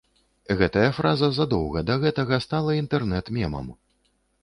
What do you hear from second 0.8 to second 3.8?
фраза задоўга да гэтага стала інтэрнэт-мемам.